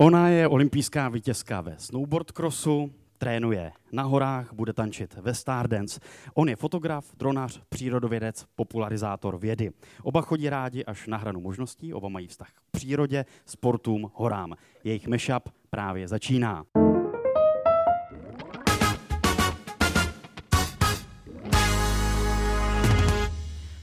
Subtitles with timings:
[0.00, 6.00] Ona je olympijská vítězka ve snowboard crossu, trénuje na horách, bude tančit ve Stardance.
[6.34, 9.70] On je fotograf, dronář, přírodovědec, popularizátor vědy.
[10.02, 14.54] Oba chodí rádi až na hranu možností, oba mají vztah k přírodě, sportům, horám.
[14.84, 16.64] Jejich mashup právě začíná.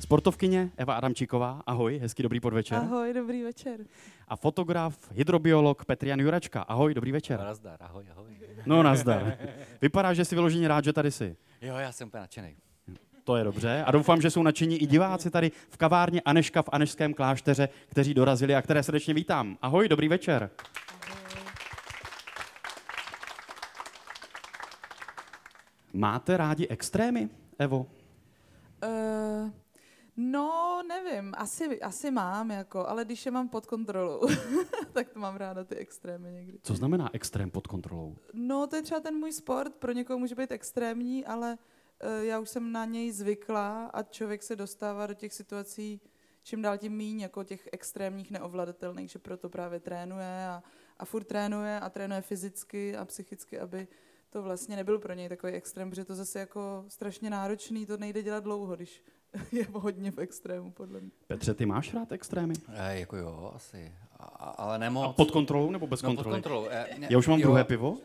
[0.06, 2.78] Sportovkyně Eva Adamčíková, ahoj, hezký dobrý podvečer.
[2.78, 3.80] Ahoj, dobrý večer.
[4.28, 7.40] A fotograf, hydrobiolog Petrian Juračka, ahoj, dobrý večer.
[7.40, 8.38] No, nazdar, ahoj, ahoj.
[8.66, 9.38] No nazdar.
[9.82, 11.38] Vypadá, že jsi vyloženě rád, že tady jsi.
[11.62, 12.56] Jo, já jsem úplně nadšený.
[13.24, 13.84] To je dobře.
[13.88, 18.14] A doufám, že jsou nadšení i diváci tady v kavárně Aneška v Anešském klášteře, kteří
[18.14, 19.58] dorazili a které srdečně vítám.
[19.62, 20.50] Ahoj, dobrý večer.
[25.94, 27.86] Máte rádi extrémy, Evo?
[28.84, 29.52] Uh,
[30.18, 34.22] no, nevím, asi, asi mám, jako, ale když je mám pod kontrolou,
[34.94, 36.60] tak to mám ráda ty extrémy někdy.
[36.64, 38.16] Co znamená extrém pod kontrolou?
[38.34, 41.58] No, to je třeba ten můj sport, pro někoho může být extrémní, ale
[42.04, 46.02] uh, já už jsem na něj zvykla a člověk se dostává do těch situací
[46.46, 50.64] čím dál tím míň, jako těch extrémních neovladatelných, že proto právě trénuje a,
[50.98, 53.88] a furt trénuje a trénuje fyzicky a psychicky, aby
[54.30, 58.24] to vlastně nebyl pro něj takový extrém, protože to zase jako strašně náročný, to nejde
[58.24, 59.04] dělat dlouho, když
[59.52, 61.12] je hodně v extrému, podle mě.
[61.28, 62.54] Petře, ty máš rád extrémy?
[62.74, 63.92] E, jako jo, asi.
[64.20, 64.26] A,
[64.58, 65.06] ale nemoc.
[65.10, 66.30] A pod kontrolou nebo bez no, kontroly?
[66.30, 66.68] pod kontrolou.
[66.70, 67.48] E, ne, Já už mám jo.
[67.48, 67.98] druhé pivo.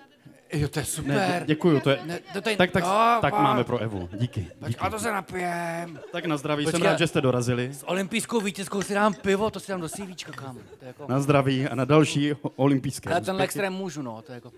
[0.53, 1.15] Jo, to je super.
[1.15, 1.99] Ne, děkuju, to je...
[2.05, 3.43] Ne, to tady, Tak, tak, no, tak pán.
[3.45, 4.09] máme pro Evu.
[4.13, 4.47] Díky.
[4.67, 4.81] Díky.
[4.81, 6.01] a to se napijem.
[6.13, 6.91] Tak na zdraví, jsem Počkej.
[6.91, 7.75] rád, že jste dorazili.
[7.75, 11.07] S olympijskou vítězkou si dám pivo, to si dám do CVčka, je jako...
[11.09, 13.43] Na zdraví a na další olympijské Ale úspěchy.
[13.43, 14.53] extrém můžu, no, to je jako...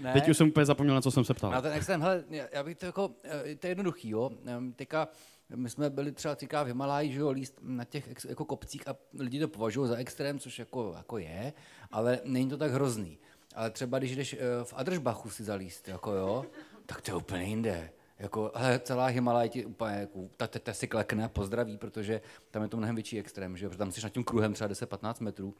[0.00, 0.12] Ne.
[0.12, 1.50] Teď už jsem úplně zapomněl, na co jsem se ptal.
[1.50, 4.30] Na ten extrém, hele, já bych to jako, eh, to je jednoduchý, jo.
[4.46, 5.08] Ehm, Teďka,
[5.54, 8.96] my jsme byli třeba teďka v Himaláji, že jo, líst na těch jako kopcích a
[9.18, 11.52] lidi to považují za extrém, což jako, jako je,
[11.90, 13.18] ale není to tak hrozný.
[13.54, 16.46] Ale třeba když jdeš eh, v Adržbachu si zalíst, jako jo,
[16.86, 17.90] tak to je úplně jinde.
[18.18, 22.20] Jako, ale celá Himalaj ti úplně, jako, ta, ta, ta si klekne a pozdraví, protože
[22.50, 24.70] tam je to mnohem větší extrém, že jo, protože tam jsi nad tím kruhem třeba
[24.70, 25.54] 10-15 metrů,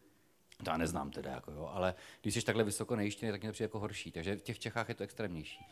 [0.64, 3.52] to já neznám teda, jako jo, ale když jsi takhle vysoko nejištěný, tak mě to
[3.52, 4.12] přijde jako horší.
[4.12, 5.66] Takže v těch Čechách je to extrémnější.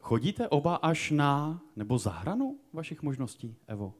[0.00, 3.94] Chodíte oba až na, nebo za hranu vašich možností, Evo?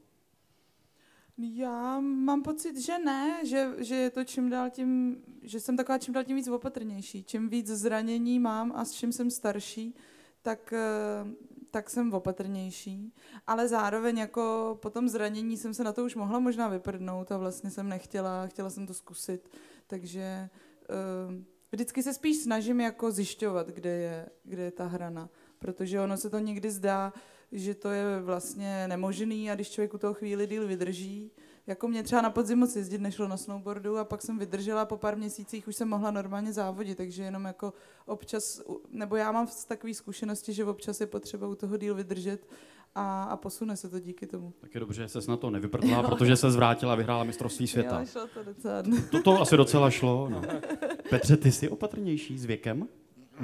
[1.41, 5.97] Já mám pocit, že ne, že, že je to čím dál tím, že jsem taková
[5.97, 7.23] čím dál tím víc opatrnější.
[7.23, 9.95] Čím víc zranění mám a s čím jsem starší,
[10.41, 11.27] tak, eh,
[11.71, 13.13] tak jsem opatrnější.
[13.47, 17.37] Ale zároveň jako po tom zranění jsem se na to už mohla možná vyprdnout a
[17.37, 19.49] vlastně jsem nechtěla, chtěla jsem to zkusit.
[19.87, 25.29] Takže eh, vždycky se spíš snažím jako zjišťovat, kde je, kde je ta hrana.
[25.59, 27.13] Protože ono se to někdy zdá,
[27.51, 31.31] že to je vlastně nemožný a když člověk u toho chvíli díl vydrží,
[31.67, 34.97] jako mě třeba na podzim moc jezdit nešlo na snowboardu a pak jsem vydržela po
[34.97, 37.73] pár měsících, už jsem mohla normálně závodit, takže jenom jako
[38.05, 38.61] občas,
[38.91, 42.47] nebo já mám takové zkušenosti, že občas je potřeba u toho díl vydržet
[42.95, 44.53] a, a posune se to díky tomu.
[44.61, 47.67] Tak je dobře, že ses na to nevyprdla, protože se zvrátila a vyhrála mistrovství Jo,
[47.67, 48.05] světa.
[48.05, 48.83] šlo to docela.
[49.11, 50.29] To, to asi docela šlo.
[50.29, 50.41] No.
[51.09, 52.87] Petře, ty jsi opatrnější s věkem?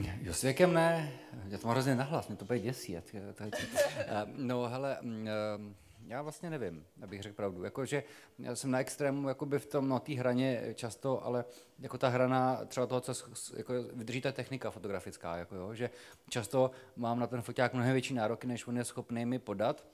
[0.03, 1.11] Jo, s věkem ne,
[1.47, 2.97] já to mám hrozně nahlas, mě to bude děsí.
[3.97, 5.75] Eh, No hele, mm, eh,
[6.07, 7.63] já vlastně nevím, abych řekl pravdu.
[7.63, 8.03] Jakože
[8.39, 11.45] já jsem na extrému jakoby v tom, na té hraně často, ale
[11.79, 13.13] jako ta hrana třeba toho, co
[13.57, 15.89] jako vydrží ta technika fotografická, jako jo, že
[16.29, 19.85] často mám na ten foťák mnohem větší nároky, než on je schopný mi podat.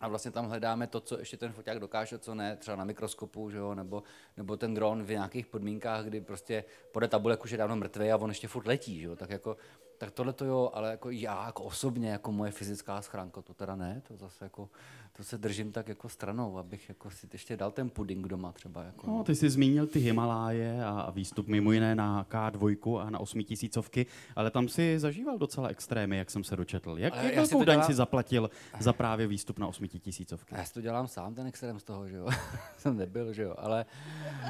[0.00, 3.50] A vlastně tam hledáme to, co ještě ten foťák dokáže, co ne, třeba na mikroskopu,
[3.50, 4.02] že jo, nebo,
[4.36, 8.16] nebo ten dron v nějakých podmínkách, kdy prostě pode tabulek už je dávno mrtvý a
[8.16, 9.56] on ještě furt letí, že jo, tak jako,
[9.98, 13.76] tak tohle to jo, ale jako já jako osobně, jako moje fyzická schránka, to teda
[13.76, 14.68] ne, to zase jako,
[15.12, 18.82] to se držím tak jako stranou, abych jako si ještě dal ten puding doma třeba,
[18.82, 19.06] jako.
[19.06, 24.06] No, ty jsi zmínil ty Himaláje a výstup mimo jiné na K2 a na 8000,
[24.36, 26.94] ale tam si zažíval docela extrémy, jak jsem se dočetl.
[26.98, 30.34] Jak, jak já si velkou daň dělám- si zaplatil za právě výstup na 8000?
[30.52, 32.28] A já si to dělám sám, ten extrém z toho, že jo.
[32.78, 33.86] jsem nebyl, že jo, ale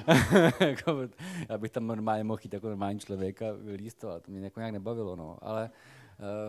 [0.61, 0.99] jako,
[1.49, 4.45] já bych tam normálně mohl jít jako normální člověk a vylíst to, a to mě
[4.45, 5.36] jako nějak nebavilo, no.
[5.43, 5.71] Ale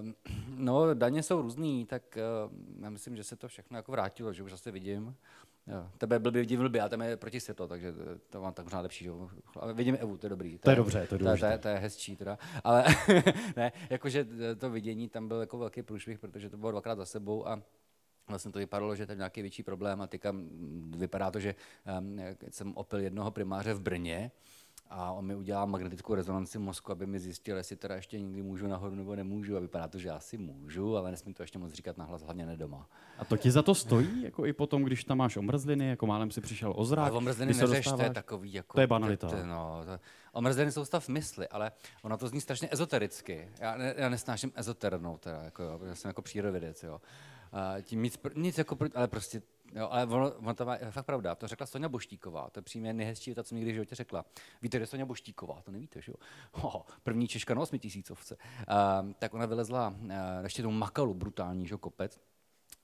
[0.02, 0.16] um,
[0.66, 2.18] no, daně jsou různý, tak
[2.48, 5.16] uh, já myslím, že se to všechno jako vrátilo, že už zase vidím.
[5.68, 5.90] Jo.
[5.98, 8.66] Tebe byl by vidím blbě, a tam je proti světlo, takže to- to mám tak
[8.66, 9.06] možná lepší.
[9.06, 9.12] Že?
[9.56, 10.58] Ale vidím Evu, to je dobrý.
[10.58, 11.52] To je dobře, to je to, to, důležité.
[11.52, 12.38] je, to je hezčí teda.
[12.64, 12.86] Ale
[13.56, 17.48] ne, jakože to vidění tam byl jako velký průšvih, protože to bylo dvakrát za sebou
[17.48, 17.62] a
[18.30, 21.56] Vlastně to vypadalo, že je tam nějaký větší problém a teďka mm, vypadá to, že
[22.00, 22.20] um,
[22.50, 24.32] jsem opil jednoho primáře v Brně
[24.90, 28.68] a on mi udělá magnetickou rezonanci mozku, aby mi zjistil, jestli teda ještě někdy můžu
[28.68, 29.58] nahoru nebo nemůžu.
[29.58, 32.58] A vypadá to, že asi můžu, ale nesmím to ještě moc říkat nahlas, hlavně ne
[32.58, 32.90] doma.
[33.18, 36.32] A to ti za to stojí, jako i potom, když tam máš omrzliny, jako málem
[36.32, 37.08] si přišel o zrak.
[37.08, 38.74] Ale omrzliny neřeš, to je dostáváš- takový jako...
[38.74, 39.28] To je banalita.
[39.30, 40.00] To, to, no, to,
[40.34, 43.50] omrzliny jsou stav mysli, ale ono to zní strašně ezotericky.
[43.60, 47.02] Já, ne, já nesnáším ezoternou, teda, jako, jo, protože jsem jako přírodovědec, jo.
[47.52, 49.42] A tím nic, nic jako, ale prostě,
[49.76, 52.64] jo, ale ono, ono to má, je fakt pravda, to řekla Sonja Boštíková, to je
[52.64, 54.26] přímě nejhezčí věta, co mi někdy v životě řekla.
[54.62, 56.16] Víte, že je Sonja Boštíková, to nevíte, že jo?
[56.52, 58.36] Ho, první Češka na osmitisícovce.
[58.36, 60.12] Uh, tak ona vylezla uh,
[60.44, 62.20] ještě tou makalu, brutální, že jo, kopec,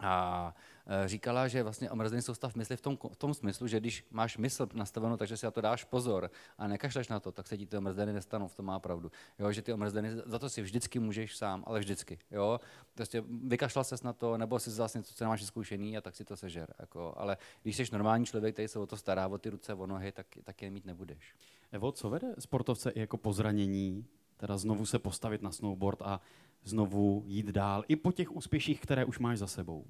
[0.03, 0.53] a
[0.87, 4.37] e, říkala, že vlastně omrazený soustav mysli v tom, v tom smyslu, že když máš
[4.37, 7.65] mysl nastavenou, takže si na to dáš pozor a nekašleš na to, tak se ti
[7.65, 9.11] ty omrzliny nestanou, v tom má pravdu.
[9.39, 12.19] Jo, že ty omrzliny, za to si vždycky můžeš sám, ale vždycky.
[12.31, 12.59] Jo?
[12.95, 16.25] Prostě vykašlal ses na to, nebo si zase něco, co nemáš vyzkoušený a tak si
[16.25, 16.73] to sežer.
[16.79, 19.87] Jako, ale když jsi normální člověk, který se o to stará, o ty ruce, o
[19.87, 21.35] nohy, tak, tak je mít nebudeš.
[21.71, 24.05] Evo, co vede sportovce i jako po zranění,
[24.37, 26.21] teda znovu se postavit na snowboard a
[26.63, 29.85] znovu jít dál, i po těch úspěších, které už máš za sebou?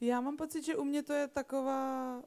[0.00, 2.22] Já mám pocit, že u mě to je taková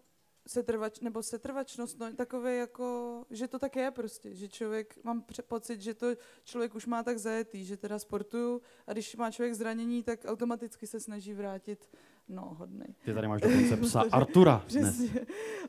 [0.48, 5.82] setrvač, nebo setrvačnost, no, takové jako, že to tak je prostě, že člověk, mám pocit,
[5.82, 6.08] že to
[6.44, 10.88] člověk už má tak zajetý, že teda sportuju a když má člověk zranění, tak automaticky
[10.88, 11.90] se snaží vrátit,
[12.28, 12.96] no, hodnej.
[13.06, 15.02] Ty tady máš dokonce psa Artura dnes.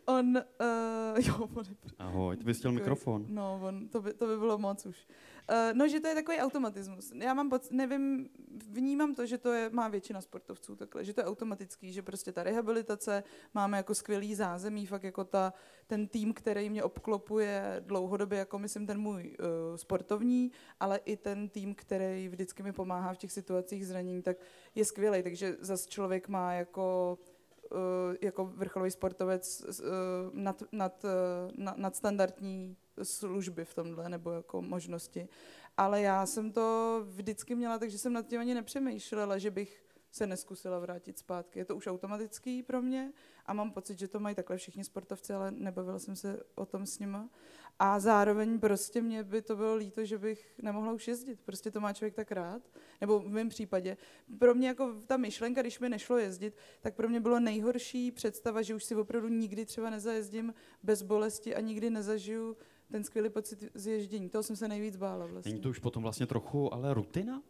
[0.05, 3.27] On, uh, jo, on je Ahoj, ty bys chtěl mikrofon.
[3.29, 5.07] No, on, to, by, to by bylo moc už.
[5.51, 7.13] Uh, no, že to je takový automatismus.
[7.15, 8.29] Já mám poc, nevím,
[8.71, 12.33] vnímám to, že to je, má většina sportovců takhle, že to je automatický, že prostě
[12.33, 13.23] ta rehabilitace,
[13.55, 15.53] máme jako skvělý zázemí, fakt jako ta,
[15.87, 21.49] ten tým, který mě obklopuje dlouhodobě, jako myslím ten můj uh, sportovní, ale i ten
[21.49, 24.37] tým, který vždycky mi pomáhá v těch situacích zranění, tak
[24.75, 27.19] je skvělý, takže zas člověk má jako
[27.73, 29.65] eh, jako vrcholový sportovec
[30.33, 35.29] nad, nad, eh, na- nadstandardní služby v tomhle, nebo jako možnosti.
[35.77, 40.27] Ale já jsem to vždycky měla, takže jsem nad tím ani nepřemýšlela, že bych se
[40.27, 41.59] neskusila vrátit zpátky.
[41.59, 43.13] Je to už automatický pro mě
[43.47, 46.87] a mám pocit, že to mají takhle všichni sportovci, ale nebavila jsem se o tom
[46.87, 47.29] s nima.
[47.79, 51.41] A zároveň prostě mě by to bylo líto, že bych nemohla už jezdit.
[51.41, 52.63] Prostě to má člověk tak rád.
[53.01, 53.97] Nebo v mém případě.
[54.39, 58.63] Pro mě jako ta myšlenka, když mi nešlo jezdit, tak pro mě bylo nejhorší představa,
[58.63, 62.57] že už si opravdu nikdy třeba nezajezdím bez bolesti a nikdy nezažiju
[62.91, 64.29] ten skvělý pocit z ježdění.
[64.29, 65.53] Toho jsem se nejvíc bála vlastně.
[65.53, 67.43] Není to už potom vlastně trochu ale rutina?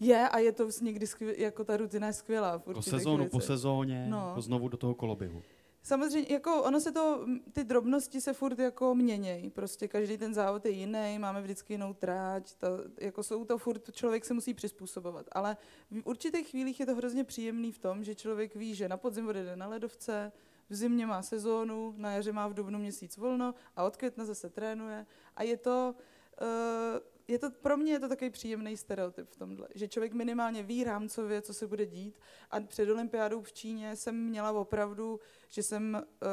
[0.00, 2.56] Je a je to někdy skvěl, jako ta rutina je skvělá.
[2.58, 3.46] v Po sezónu, po věcech.
[3.46, 4.26] sezóně, No.
[4.28, 5.42] jako znovu do toho koloběhu.
[5.84, 10.64] Samozřejmě, jako ono se to, ty drobnosti se furt jako měnějí, prostě každý ten závod
[10.66, 12.66] je jiný, máme vždycky jinou tráť, to,
[13.00, 15.56] jako jsou to furt, člověk se musí přizpůsobovat, ale
[15.90, 19.28] v určitých chvílích je to hrozně příjemný v tom, že člověk ví, že na podzim
[19.28, 20.32] odjede na ledovce,
[20.72, 24.50] v zimě má sezónu, na jaře má v dubnu měsíc volno a od května zase
[24.50, 25.06] trénuje.
[25.36, 25.94] A je to,
[26.42, 26.46] uh,
[27.28, 30.84] je to, pro mě je to takový příjemný stereotyp v tomhle, že člověk minimálně ví
[30.84, 32.20] rámcově, co se bude dít.
[32.50, 36.28] A před olympiádou v Číně jsem měla opravdu, že jsem uh,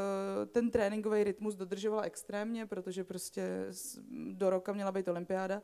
[0.51, 3.67] ten tréninkový rytmus dodržovala extrémně, protože prostě
[4.31, 5.61] do roka měla být olympiáda.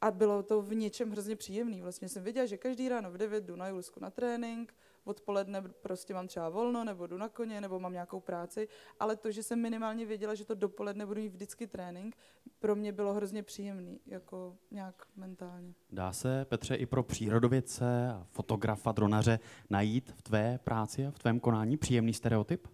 [0.00, 1.82] A bylo to v něčem hrozně příjemný.
[1.82, 4.74] Vlastně jsem věděla, že každý ráno v 9 jdu na Julsku na trénink,
[5.06, 8.68] odpoledne prostě mám třeba volno, nebo jdu na koně, nebo mám nějakou práci,
[9.00, 12.16] ale to, že jsem minimálně věděla, že to dopoledne budu mít vždycky trénink,
[12.58, 15.74] pro mě bylo hrozně příjemný, jako nějak mentálně.
[15.90, 19.38] Dá se, Petře, i pro přírodovědce, a fotografa, dronaře
[19.70, 22.68] najít v tvé práci a v tvém konání příjemný stereotyp?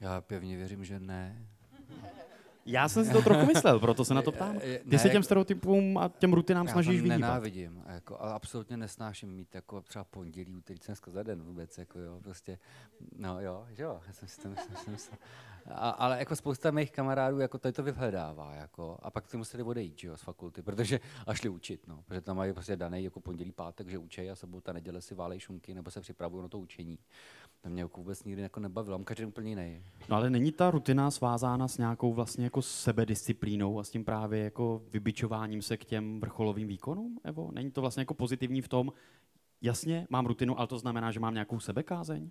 [0.00, 1.55] Já pevně věřím, že ne.
[2.68, 4.58] Já jsem si to trochu myslel, proto se na to ptám.
[4.60, 7.18] Ty ne, se těm jako- stereotypům a těm rutinám Já snažíš vyhýbat.
[7.18, 11.98] nenávidím, jako, ale absolutně nesnáším mít jako třeba pondělí, úterý, dneska za den vůbec, jako
[11.98, 12.58] jo, prostě,
[13.18, 15.18] no jo, že jo, já jsem si to myslel, jsem myslel.
[15.70, 19.62] A, ale jako spousta mých kamarádů jako tady to vyhledává, jako, a pak ty museli
[19.62, 23.04] odejít, že jo, z fakulty, protože, a šli učit, no, protože tam mají prostě daný
[23.04, 26.48] jako pondělí, pátek, že učej a sobota, neděle si válej šunky, nebo se připravují na
[26.48, 26.98] to učení.
[27.60, 29.82] To mě jako vůbec nikdy jako nebavilo, mám každý úplně jiný.
[30.08, 34.44] No ale není ta rutina svázána s nějakou vlastně jako sebedisciplínou a s tím právě
[34.44, 37.50] jako vybičováním se k těm vrcholovým výkonům, Evo?
[37.52, 38.92] Není to vlastně jako pozitivní v tom,
[39.62, 42.30] jasně, mám rutinu, ale to znamená, že mám nějakou sebekázeň?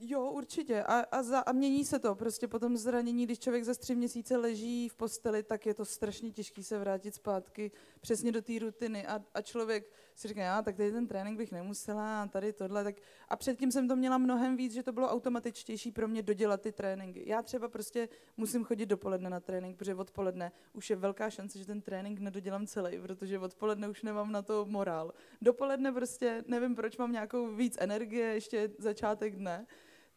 [0.00, 0.82] Jo, určitě.
[0.82, 2.14] A, a, za, a mění se to.
[2.14, 5.84] Prostě po tom zranění, když člověk za tři měsíce leží v posteli, tak je to
[5.84, 7.70] strašně těžké se vrátit zpátky
[8.00, 9.06] přesně do té rutiny.
[9.06, 12.84] A, a člověk si říká, já, tak tady ten trénink bych nemusela, a tady tohle.
[12.84, 12.94] Tak...
[13.28, 16.72] A předtím jsem to měla mnohem víc, že to bylo automatičtější pro mě dodělat ty
[16.72, 17.22] tréninky.
[17.26, 21.66] Já třeba prostě musím chodit dopoledne na trénink, protože odpoledne už je velká šance, že
[21.66, 25.12] ten trénink nedodělám celý, protože odpoledne už nemám na to morál.
[25.42, 29.66] Dopoledne prostě nevím, proč mám nějakou víc energie, ještě začátek dne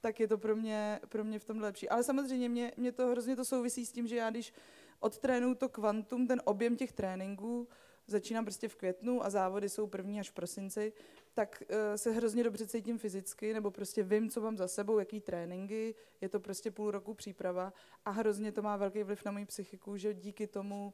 [0.01, 1.89] tak je to pro mě, pro mě v tomhle lepší.
[1.89, 4.53] Ale samozřejmě mě, mě to hrozně to souvisí s tím, že já když
[4.99, 7.67] odtrénuju to kvantum, ten objem těch tréninků,
[8.07, 10.93] začínám prostě v květnu a závody jsou první až v prosinci,
[11.33, 15.21] tak uh, se hrozně dobře cítím fyzicky, nebo prostě vím, co mám za sebou, jaký
[15.21, 17.73] tréninky, je to prostě půl roku příprava
[18.05, 20.93] a hrozně to má velký vliv na moji psychiku, že díky tomu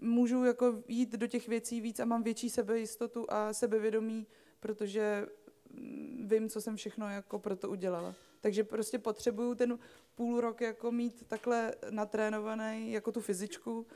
[0.00, 4.26] můžu jako jít do těch věcí víc a mám větší sebejistotu a sebevědomí,
[4.60, 5.26] protože
[5.70, 8.14] mm, vím, co jsem všechno jako pro to udělala.
[8.40, 9.78] Takže prostě potřebuju ten
[10.14, 13.86] půl rok jako mít takhle natrénovaný jako tu fyzičku.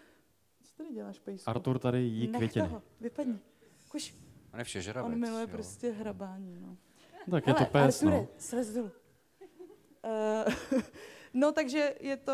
[0.81, 1.51] Tady děláš, Pejsku?
[1.51, 2.69] Artur tady jí Nech květiny.
[2.69, 3.39] toho, vypadni.
[3.89, 4.15] Kuš,
[4.53, 5.13] On je všežravec.
[5.13, 5.49] on miluje jo.
[5.49, 6.61] prostě hrabání.
[6.61, 6.77] No.
[7.31, 8.29] Tak je to pes, Arture, no.
[8.39, 8.91] slez dolů.
[10.05, 10.81] Uh,
[11.35, 12.33] no, takže je to,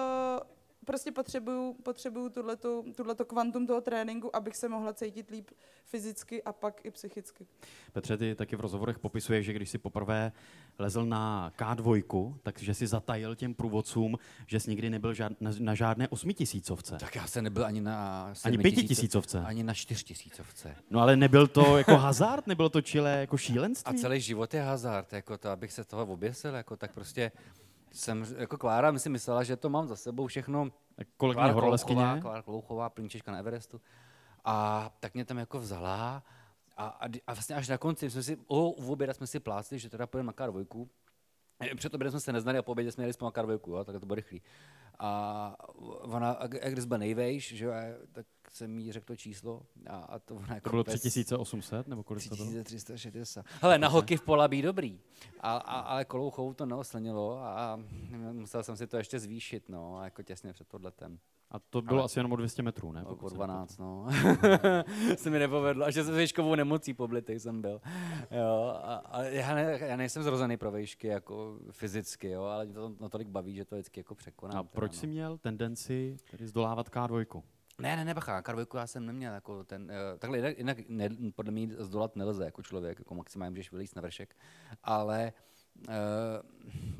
[0.86, 5.50] prostě potřebuju, potřebuju tuhletu, tuhleto kvantum toho tréninku, abych se mohla cítit líp
[5.84, 7.46] fyzicky a pak i psychicky.
[7.92, 10.32] Petře, ty taky v rozhovorech popisuješ, že když jsi poprvé
[10.78, 15.74] lezl na K2, takže si zatajil těm průvodcům, že jsi nikdy nebyl žád, na, na
[15.74, 16.96] žádné osmitisícovce.
[17.00, 19.40] Tak já jsem nebyl ani na Ani pětitisícovce.
[19.40, 20.76] Ani na čtyřtisícovce.
[20.90, 23.98] No ale nebyl to jako hazard, nebylo to čile jako A šílenství?
[23.98, 27.32] celý život je hazard, jako to, abych se toho oběsil, jako tak prostě
[27.96, 30.68] jsem, jako Klára mi si myslela, že to mám za sebou všechno.
[31.16, 32.02] Kolegyně horoleskyně.
[32.20, 33.80] Klára Klouchová, plníčečka na Everestu.
[34.44, 36.22] A tak mě tam jako vzala
[36.76, 39.78] a, a, a vlastně až na konci jsme si, o, u oběda jsme si plácli,
[39.78, 40.88] že teda půjdeme na K2.
[41.60, 43.84] Eh, Před obědem jsme se neznali a po obědě jsme jeli spolu na K2, jo,
[43.84, 44.42] tak to bylo rychlý.
[44.98, 45.56] A
[46.00, 49.62] ona, a jak když byl nejvejš, že jo, a tak jsem jí řekl to číslo
[49.86, 52.48] a, a to ona jako To bylo pes- 3800, nebo kolik to bylo?
[52.48, 53.46] 3360.
[53.62, 55.00] Hele, na hokej v Polabí dobrý,
[55.40, 57.80] a, a, ale Kolouchovu to neoslnilo a
[58.32, 61.18] musel jsem si to ještě zvýšit, no, jako těsně před podletem.
[61.50, 63.02] A to bylo Ale- asi jenom o 200 metrů, ne?
[63.02, 64.06] No, po se 12, no.
[65.16, 67.80] se mi nepovedlo, až se výškovou nemocí poblitej jsem byl.
[68.30, 72.74] Jo, a, a já, ne, já, nejsem zrozený pro výšky jako fyzicky, jo, ale mě
[72.74, 74.56] to natolik baví, že to vždycky jako překonám.
[74.56, 74.98] A teda, proč no.
[74.98, 77.42] jsi měl tendenci tedy zdolávat K2?
[77.78, 81.08] Ne, ne, ne, bacha, Karvojku já jsem neměl jako ten, uh, takhle jinak, jinak ne,
[81.34, 84.36] podle mě zdolat nelze jako člověk, jako maximálně můžeš vylíst na vršek,
[84.82, 85.32] ale
[85.88, 85.94] uh,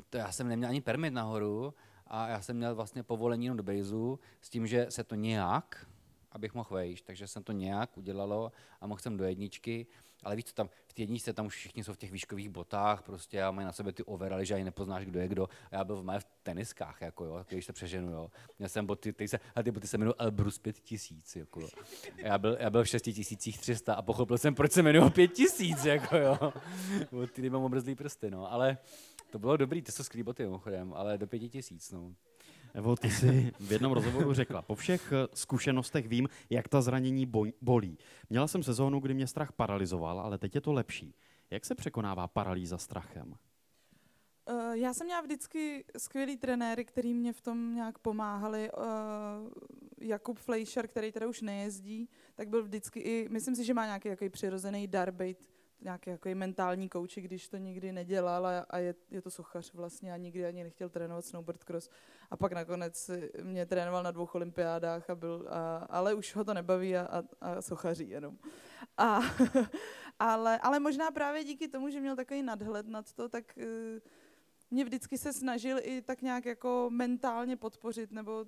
[0.09, 1.73] to já jsem neměl ani permit nahoru
[2.09, 5.87] a já jsem měl vlastně povolení do bejzu s tím, že se to nějak,
[6.31, 9.87] abych mohl vejít, takže jsem to nějak udělalo a mohl jsem do jedničky,
[10.23, 13.01] ale víš co tam, v té jedničce tam už všichni jsou v těch výškových botách
[13.01, 15.49] prostě a mají na sebe ty overaly, že ani nepoznáš, kdo je kdo.
[15.71, 18.31] A já byl v mé v teniskách, jako jo, když se přeženu, jo.
[18.59, 21.67] Měl jsem boty, ty se, a ty boty se jmenují Elbrus 5000, jako jo.
[22.17, 26.53] Já byl, já byl v 6300 a pochopil jsem, proč se jmenují 5000, jako jo.
[27.33, 28.77] Ty mám obrzlý prsty, no, ale
[29.29, 32.15] to bylo dobrý, to jsou skvělý boty mimochodem, ale do 5000, no.
[32.73, 37.31] Evo, ty jsi v jednom rozhovoru řekla, po všech eh, zkušenostech vím, jak ta zranění
[37.61, 37.97] bolí.
[38.29, 41.15] Měla jsem sezónu, kdy mě strach paralizoval, ale teď je to lepší.
[41.49, 43.35] Jak se překonává paralýza strachem?
[44.49, 48.71] Uh, já jsem měla vždycky skvělý trenéry, který mě v tom nějak pomáhali.
[48.71, 48.83] Uh,
[50.01, 54.09] Jakub Fleischer, který teda už nejezdí, tak byl vždycky i, myslím si, že má nějaký
[54.09, 55.49] takový přirozený dar být
[55.81, 60.13] nějaký jako mentální kouči, když to nikdy nedělal a, a je, je, to sochař vlastně
[60.13, 61.89] a nikdy ani nechtěl trénovat snowboard cross.
[62.31, 63.11] A pak nakonec
[63.43, 67.23] mě trénoval na dvou olympiádách, a byl, a, ale už ho to nebaví a, a,
[67.41, 68.37] a sochaří jenom.
[68.97, 69.19] A,
[70.19, 73.99] ale, ale možná právě díky tomu, že měl takový nadhled nad to, tak uh,
[74.71, 78.45] mě vždycky se snažil i tak nějak jako mentálně podpořit, nebo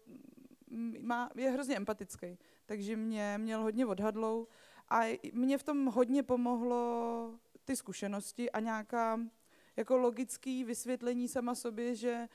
[0.69, 4.47] mm, má, je hrozně empatický, takže mě měl hodně odhadlou
[4.89, 9.19] a mě v tom hodně pomohlo ty zkušenosti a nějaká
[9.75, 12.27] jako logický vysvětlení sama sobě, že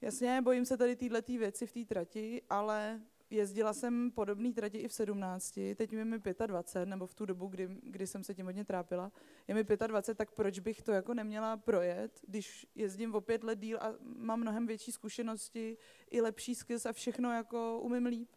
[0.00, 4.88] jasně, bojím se tady této věci v té trati, ale jezdila jsem podobný trati i
[4.88, 8.46] v 17, teď mi mi 25, nebo v tu dobu, kdy, kdy jsem se tím
[8.46, 9.12] hodně trápila,
[9.48, 13.58] je mi 25, tak proč bych to jako neměla projet, když jezdím o pět let
[13.58, 15.76] díl a mám mnohem větší zkušenosti,
[16.10, 18.28] i lepší skills a všechno jako umím líp.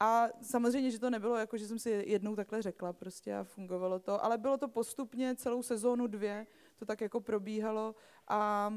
[0.00, 3.98] A samozřejmě, že to nebylo jako, že jsem si jednou takhle řekla prostě a fungovalo
[3.98, 7.94] to, ale bylo to postupně celou sezónu dvě, to tak jako probíhalo
[8.28, 8.72] a,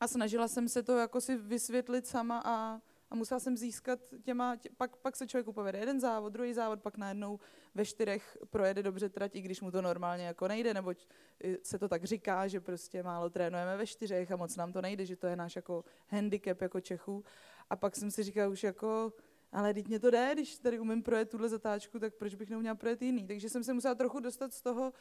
[0.00, 2.80] a snažila jsem se to jako si vysvětlit sama a,
[3.10, 6.82] a musela jsem získat těma, tě, pak, pak se člověku povede jeden závod, druhý závod,
[6.82, 7.40] pak najednou
[7.74, 11.06] ve čtyřech projede dobře trať, i když mu to normálně jako nejde, neboť
[11.62, 15.06] se to tak říká, že prostě málo trénujeme ve čtyřech a moc nám to nejde,
[15.06, 17.24] že to je náš jako handicap jako Čechů.
[17.70, 19.12] A pak jsem si říkala už jako,
[19.52, 22.74] ale teď mě to jde, když tady umím projet tuhle zatáčku, tak proč bych neuměla
[22.74, 23.26] projet jiný?
[23.26, 24.92] Takže jsem se musela trochu dostat z toho,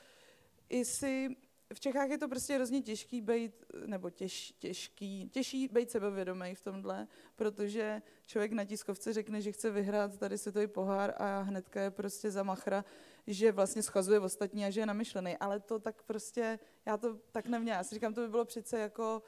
[0.69, 1.35] i si
[1.73, 6.61] v Čechách je to prostě hrozně těžký být, nebo těž, těžký, těžší být sebevědomý v
[6.61, 11.91] tomhle, protože člověk na tiskovce řekne, že chce vyhrát tady světový pohár a hnedka je
[11.91, 12.85] prostě za machra,
[13.27, 15.37] že vlastně schazuje ostatní a že je namyšlený.
[15.37, 17.77] Ale to tak prostě, já to tak neměla.
[17.77, 19.23] Já si říkám, to by bylo přece jako...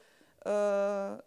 [0.46, 1.20] Uh,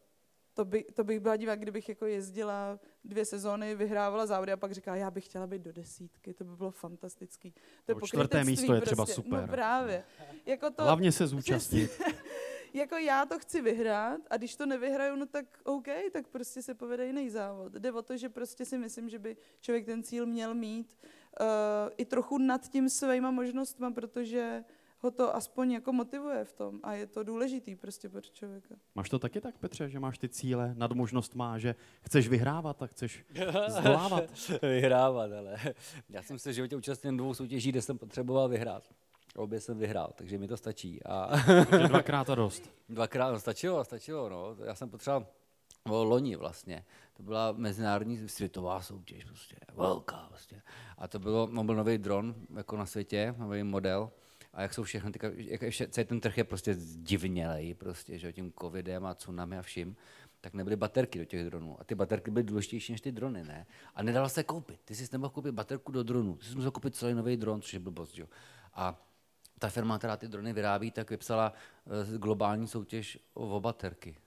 [0.58, 4.72] to, by, to bych byla divá, kdybych jako jezdila dvě sezóny vyhrávala závody a pak
[4.72, 7.52] říká, já bych chtěla být do desítky, to by bylo fantastický.
[7.86, 9.22] To je No, čtvrté pokrytectví místo je třeba prostě.
[9.22, 9.42] super.
[9.42, 10.04] No právě.
[10.46, 12.02] Jako to, Hlavně se zúčastnit.
[12.74, 16.74] jako já to chci vyhrát a když to nevyhraju, no tak OK, tak prostě se
[16.74, 17.74] povede jiný závod.
[17.74, 20.98] Jde o to, že prostě si myslím, že by člověk ten cíl měl mít
[21.42, 21.48] uh,
[21.98, 24.64] i trochu nad tím svýma možnostma, protože
[25.00, 28.76] ho to aspoň jako motivuje v tom a je to důležitý prostě pro člověka.
[28.96, 32.84] Máš to taky tak, Petře, že máš ty cíle, nad možnost má, že chceš vyhrávat
[32.84, 33.26] a chceš
[33.68, 34.24] zdolávat?
[34.62, 35.58] vyhrávat, ale
[36.10, 38.84] já jsem se v životě účastnil dvou soutěží, kde jsem potřeboval vyhrát.
[39.36, 41.04] Obě jsem vyhrál, takže mi to stačí.
[41.04, 41.30] A
[41.70, 42.72] Takže dvakrát a dost.
[42.90, 44.56] dvakrát, no, stačilo, stačilo, no.
[44.66, 45.28] Já jsem potřeboval
[45.90, 46.86] o loni vlastně.
[47.14, 50.62] To byla mezinárodní světová soutěž, prostě, velká prostě.
[50.98, 54.12] A to bylo, no, byl nový dron jako na světě, nový model.
[54.58, 58.34] A jak jsou všechny, ty, jak vše, celý ten trh je prostě zdivnělej, prostě, že
[58.34, 59.96] tím covidem a tsunami a vším,
[60.42, 61.78] tak nebyly baterky do těch dronů.
[61.80, 63.68] A ty baterky byly důležitější než ty drony, ne?
[63.96, 64.80] A nedala se koupit.
[64.86, 66.36] Ty jsi nemohl koupit baterku do dronu.
[66.36, 68.28] Ty jsi musel koupit celý nový dron, což je blbost, jo.
[68.74, 69.08] A
[69.60, 71.54] ta firma, která ty drony vyrábí, tak vypsala
[72.14, 74.18] eh, globální soutěž o baterky.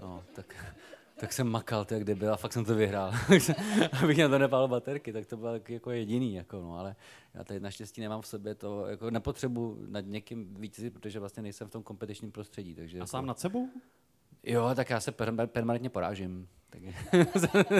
[0.00, 0.74] No, tak,
[1.20, 3.12] tak jsem makal, to jak debil, a fakt jsem to vyhrál.
[4.02, 6.96] Abych na to nepál baterky, tak to bylo jako jediný, jako no, ale
[7.34, 11.68] já tady naštěstí nemám v sobě to, jako nepotřebuji nad někým vítězit, protože vlastně nejsem
[11.68, 12.74] v tom kompetičním prostředí.
[12.74, 13.68] Takže A jako, sám nad sebou?
[14.42, 16.48] Jo, tak já se per- permanentně porážím.
[16.70, 16.82] Tak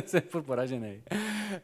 [0.06, 1.02] jsem furt poražený.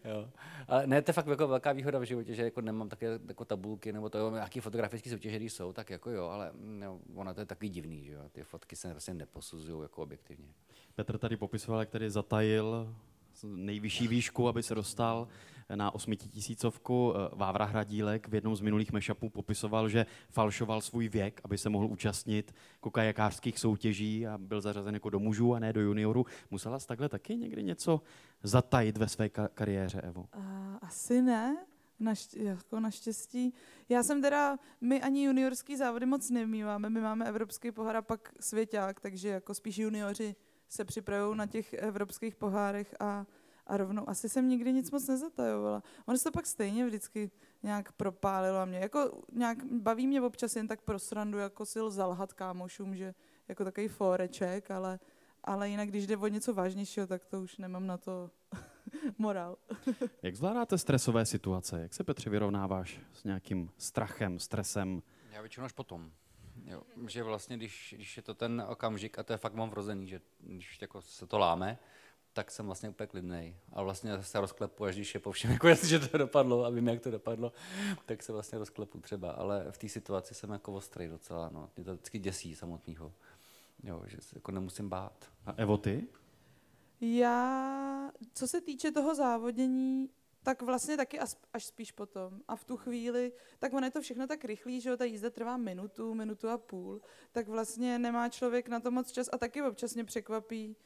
[0.04, 0.30] Jo.
[0.68, 3.44] Ale ne, to je fakt jako velká výhoda v životě, že jako nemám také jako
[3.44, 7.46] tabulky nebo to, nějaký fotografické soutěže, jsou, tak jako jo, ale no, ono to je
[7.46, 8.20] takový divný, že jo.
[8.32, 10.48] Ty fotky se vlastně neposuzují jako objektivně.
[10.94, 12.94] Petr tady popisoval, jak tady zatajil
[13.44, 15.28] nejvyšší výšku, aby se dostal
[15.74, 17.14] na osmitisícovku.
[17.32, 21.86] Vávra Hradílek v jednom z minulých mešapů popisoval, že falšoval svůj věk, aby se mohl
[21.86, 26.26] účastnit jako kajakářských soutěží a byl zařazen jako do mužů a ne do juniorů.
[26.50, 28.00] Musela jsi takhle taky někdy něco
[28.42, 30.26] zatajit ve své ka- kariéře, Evo?
[30.32, 31.56] A, asi ne.
[32.00, 33.54] Našť, jako naštěstí.
[33.88, 38.32] Já jsem teda, my ani juniorský závody moc nemýváme, my máme evropský pohár a pak
[38.40, 40.36] svěťák, takže jako spíš junioři
[40.68, 43.26] se připravují na těch evropských pohárech a,
[43.66, 44.08] a rovnou.
[44.08, 45.82] Asi jsem nikdy nic moc nezatajovala.
[46.06, 47.30] Ono se to pak stejně vždycky
[47.62, 48.78] nějak propálilo a mě.
[48.78, 53.14] Jako nějak baví mě občas jen tak pro srandu, jako si zalhat kámošům, že
[53.48, 54.98] jako takový fóreček, ale,
[55.44, 58.30] ale jinak, když jde o něco vážnějšího, tak to už nemám na to
[59.18, 59.56] morál.
[60.22, 61.80] Jak zvládáte stresové situace?
[61.80, 65.02] Jak se, Petře, vyrovnáváš s nějakým strachem, stresem?
[65.30, 66.12] Já většinou až potom.
[66.64, 70.06] Jo, že vlastně, když, když je to ten okamžik, a to je fakt mám vrozený,
[70.06, 71.78] že když jako se to láme,
[72.36, 73.56] tak jsem vlastně úplně klidnej.
[73.72, 76.70] A vlastně se rozklepu, až když je po všem, jako jasně, že to dopadlo a
[76.70, 77.52] vím, jak to dopadlo,
[78.06, 79.30] tak se vlastně rozklepu třeba.
[79.30, 81.70] Ale v té situaci jsem jako ostrý docela, no.
[81.76, 83.12] Mě to vždycky děsí samotného.
[83.82, 85.24] Jo, že se jako nemusím bát.
[85.46, 86.06] A Evo, ty?
[87.00, 90.10] Já, co se týče toho závodění,
[90.42, 92.40] tak vlastně taky až, až spíš potom.
[92.48, 95.30] A v tu chvíli, tak ono je to všechno tak rychlý, že jo, ta jízda
[95.30, 97.00] trvá minutu, minutu a půl,
[97.32, 100.76] tak vlastně nemá člověk na to moc čas a taky občas mě překvapí,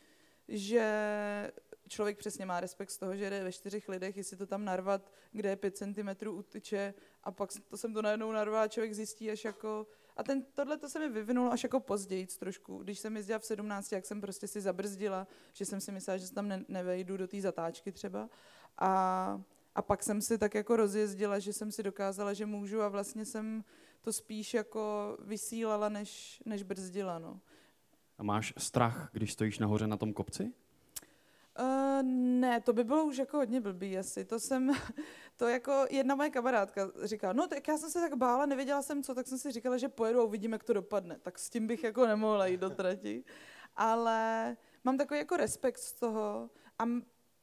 [0.50, 1.52] že
[1.88, 5.12] člověk přesně má respekt z toho, že jde ve čtyřech lidech, jestli to tam narvat,
[5.32, 9.30] kde je pět centimetrů utyče a pak to jsem to najednou narval a člověk zjistí
[9.30, 9.86] až jako,
[10.16, 12.78] a ten, tohle to se mi vyvinulo až jako později trošku.
[12.78, 16.26] Když jsem jezdila v 17, jak jsem prostě si zabrzdila, že jsem si myslela, že
[16.26, 18.28] se tam ne, nevejdu do té zatáčky třeba.
[18.78, 19.42] A,
[19.74, 23.24] a pak jsem si tak jako rozjezdila, že jsem si dokázala, že můžu a vlastně
[23.24, 23.64] jsem
[24.00, 27.18] to spíš jako vysílala, než, než brzdila.
[27.18, 27.40] No.
[28.20, 30.52] A máš strach, když stojíš nahoře na tom kopci?
[31.60, 32.02] Uh,
[32.40, 34.24] ne, to by bylo už jako hodně blbý asi.
[34.24, 34.72] To jsem,
[35.36, 39.02] to jako jedna moje kamarádka říká, no tak já jsem se tak bála, nevěděla jsem
[39.02, 41.18] co, tak jsem si říkala, že pojedu a uvidím, jak to dopadne.
[41.22, 43.24] Tak s tím bych jako nemohla jít do trati.
[43.76, 46.84] Ale mám takový jako respekt z toho, a,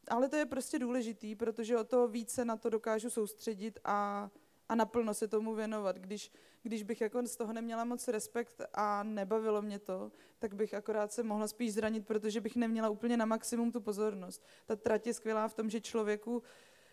[0.07, 4.29] ale to je prostě důležitý, protože o to více na to dokážu soustředit a,
[4.69, 5.97] a naplno se tomu věnovat.
[5.97, 6.31] Když,
[6.63, 11.11] když bych jako z toho neměla moc respekt a nebavilo mě to, tak bych akorát
[11.11, 14.45] se mohla spíš zranit, protože bych neměla úplně na maximum tu pozornost.
[14.65, 16.43] Ta trať je skvělá v tom, že člověku,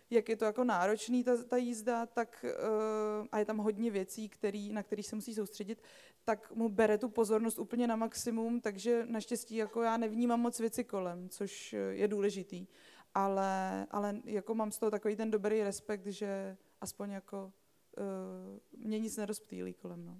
[0.09, 4.29] jak je to jako náročný ta, ta jízda, tak, uh, a je tam hodně věcí,
[4.29, 5.81] který, na které se musí soustředit,
[6.23, 10.83] tak mu bere tu pozornost úplně na maximum, takže naštěstí jako já nevnímám moc věci
[10.83, 12.67] kolem, což je důležitý.
[13.13, 17.53] Ale, ale jako mám z toho takový ten dobrý respekt, že aspoň jako
[17.97, 20.05] uh, mě nic nerozptýlí kolem.
[20.05, 20.17] No.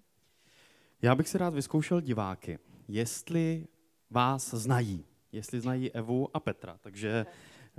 [1.02, 3.68] Já bych si rád vyzkoušel diváky, jestli
[4.10, 7.26] vás znají, jestli znají Evu a Petra, takže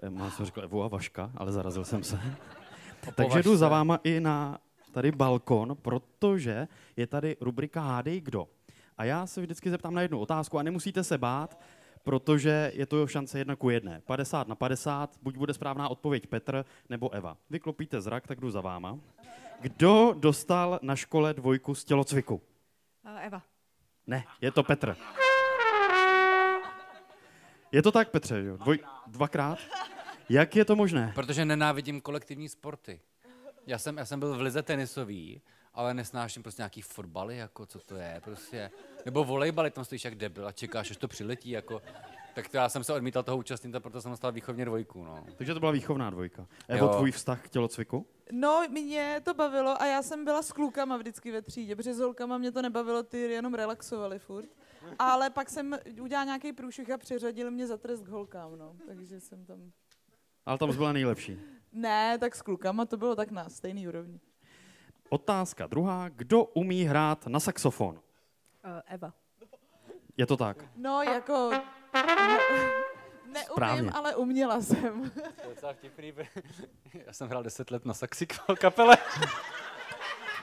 [0.08, 2.20] mám jsem řekl Evu a Vaška, ale zarazil jsem se.
[3.14, 4.60] takže jdu za váma i na
[4.92, 8.48] tady balkon, protože je tady rubrika Hádej kdo.
[8.98, 11.60] A já se vždycky zeptám na jednu otázku a nemusíte se bát,
[12.02, 14.00] protože je to šance jedna ku jedné.
[14.00, 17.36] 50 na 50, buď bude správná odpověď Petr nebo Eva.
[17.50, 18.98] Vy klopíte zrak, tak jdu za váma.
[19.60, 22.34] Kdo dostal na škole dvojku z tělocviku?
[23.04, 23.42] Uh, Eva.
[24.06, 24.96] Ne, je to Petr.
[27.72, 28.56] Je to tak, Petře, jo?
[28.56, 29.58] Dvoj, dvakrát?
[30.28, 31.12] Jak je to možné?
[31.14, 33.00] Protože nenávidím kolektivní sporty.
[33.66, 35.42] Já jsem, já jsem byl v lize tenisový,
[35.74, 38.70] ale nesnáším prostě nějaký fotbaly, jako co to je, prostě.
[39.04, 41.82] Nebo volejbaly, tam stojíš jak debil a čekáš, až to přiletí, jako.
[42.36, 45.24] Tak to já jsem se odmítal toho účastnit, a proto jsem dostal výchovně dvojku, no.
[45.36, 46.46] Takže to byla výchovná dvojka.
[46.68, 46.92] Evo, Jo.
[46.96, 48.06] tvůj vztah k tělocviku?
[48.32, 51.98] No, mě to bavilo a já jsem byla s klukama vždycky ve třídě, protože s
[51.98, 54.48] holkama mě to nebavilo, ty jenom relaxovali furt.
[54.98, 58.76] Ale pak jsem udělal nějaký průšvih a přeřadili mě za trest k holkám, no.
[58.86, 59.72] Takže jsem tam...
[60.46, 61.40] Ale tam byla nejlepší.
[61.72, 64.20] Ne, tak s klukama to bylo tak na stejný úrovni.
[65.08, 66.08] Otázka druhá.
[66.08, 67.94] Kdo umí hrát na saxofon?
[67.94, 68.00] Uh,
[68.86, 69.12] Eva.
[70.16, 70.64] Je to tak?
[70.76, 71.50] No, jako...
[71.94, 73.90] Neumím, Správně.
[73.90, 75.10] ale uměla jsem.
[75.10, 76.12] To je docela vtipný.
[77.06, 78.26] Já jsem hrál 10 let na saxi
[78.60, 78.96] kapele.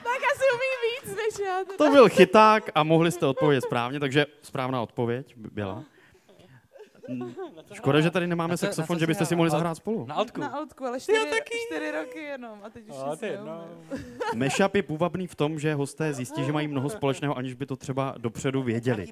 [0.04, 1.64] tak asi umí víc než já.
[1.64, 1.76] teda.
[1.78, 5.84] To byl chyták a mohli jste odpovědět správně, takže správná odpověď by byla.
[7.72, 10.06] Škoda, že tady nemáme Na co- na saxofon, že byste si mohli zahrát spolu.
[10.06, 10.40] Na altku.
[10.40, 11.18] Na altku, ale čtyři,
[11.68, 13.64] čtyři roky jenom a teď už A ty, no.
[14.34, 17.76] Mashup je půvabný v tom, že hosté zjistí, že mají mnoho společného, aniž by to
[17.76, 19.06] třeba dopředu věděli.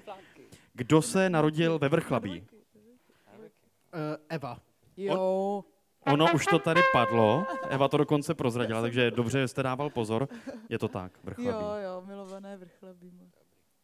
[0.74, 2.40] Kdo se narodil ve Vrchlabí?
[2.40, 4.58] Uh, Eva.
[4.96, 5.64] Jo.
[6.06, 10.28] Ono už to tady padlo, Eva to dokonce prozradila, takže dobře, že jste dával pozor.
[10.68, 11.64] Je to tak, Vrchlabí.
[11.64, 13.12] Jo, jo, milované vrchlabí.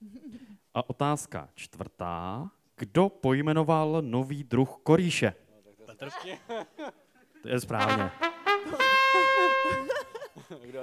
[0.74, 2.51] A otázka čtvrtá.
[2.77, 5.35] Kdo pojmenoval nový druh korýše?
[7.42, 8.11] To je správně.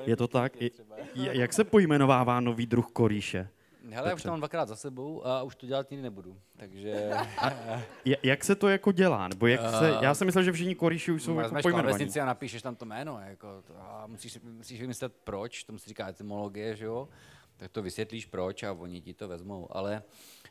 [0.05, 0.53] Je to tak?
[1.15, 3.49] Jak se pojmenovává nový druh korýše?
[3.91, 6.37] Hele, já už to mám dvakrát za sebou a už to dělat nikdy nebudu.
[6.57, 7.11] Takže
[8.23, 9.27] Jak se to jako dělá?
[9.27, 12.19] Nebo jak se, Eh, já jsem myslel, že všichni korýši už jsou jako pojmenovaní.
[12.21, 13.19] a napíšeš tam to jméno.
[13.25, 17.09] Jako to, a musíš, musíš vymyslet proč, tomu se říká etymologie, že jo?
[17.57, 19.67] Tak to vysvětlíš proč a oni ti to vezmou.
[19.71, 20.03] Ale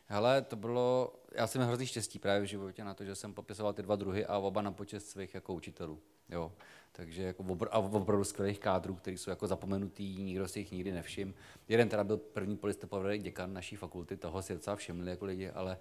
[0.07, 3.33] hele, to bylo, já jsem měl hrozný štěstí právě v životě na to, že jsem
[3.33, 5.99] popisoval ty dva druhy a oba na počest svých jako učitelů.
[6.29, 6.51] Jo.
[6.91, 10.91] Takže jako obr- a opravdu skvělých kádrů, kteří jsou jako zapomenutý, nikdo si jich nikdy
[10.91, 11.33] nevšim.
[11.67, 15.77] Jeden teda byl první polistopadový děkan naší fakulty, toho si docela všimli jako lidi, ale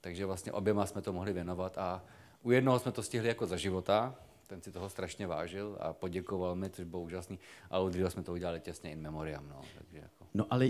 [0.00, 2.04] takže vlastně oběma jsme to mohli věnovat a
[2.42, 4.14] u jednoho jsme to stihli jako za života,
[4.46, 7.38] ten si toho strašně vážil a poděkoval mi, což bylo úžasný,
[7.70, 10.26] a u druhého jsme to udělali těsně in memoriam, no, takže jako.
[10.34, 10.68] No ale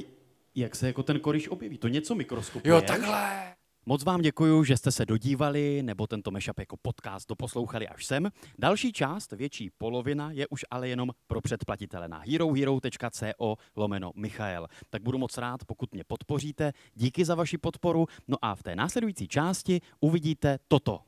[0.57, 1.79] jak se jako ten korýš objeví?
[1.79, 2.75] To něco mikroskopuje?
[2.75, 3.57] Jo, takhle!
[3.89, 8.29] Moc vám děkuji, že jste se dodívali nebo tento mashup jako podcast doposlouchali až sem.
[8.59, 14.67] Další část, větší polovina, je už ale jenom pro předplatitele na herohero.co lomeno Michael.
[14.91, 16.73] Tak budu moc rád, pokud mě podpoříte.
[16.95, 18.07] Díky za vaši podporu.
[18.29, 21.01] No a v té následující části uvidíte toto.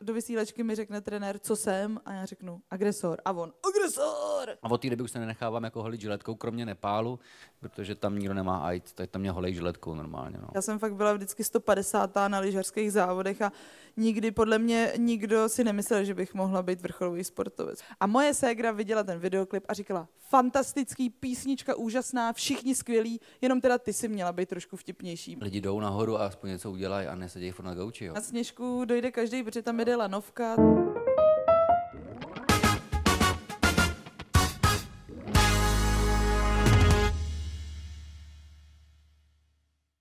[0.00, 3.20] Do vysílačky mi řekne trenér, co jsem, a já řeknu agresor.
[3.24, 4.25] A on, agresor!
[4.62, 7.18] A od té doby už se nenechávám jako holit žiletkou, kromě Nepálu,
[7.60, 10.38] protože tam nikdo nemá AIDS, tak tam mě holej žiletkou normálně.
[10.40, 10.48] No.
[10.54, 12.14] Já jsem fakt byla vždycky 150.
[12.28, 13.52] na lyžařských závodech a
[13.96, 17.82] nikdy podle mě nikdo si nemyslel, že bych mohla být vrcholový sportovec.
[18.00, 23.78] A moje ségra viděla ten videoklip a říkala, fantastický, písnička úžasná, všichni skvělí, jenom teda
[23.78, 25.36] ty si měla být trošku vtipnější.
[25.40, 28.04] Lidi jdou nahoru a aspoň něco udělají a nesedějí furt na gauči.
[28.04, 28.14] Jo.
[28.14, 30.56] Na sněžku dojde každý, protože tam jede lanovka.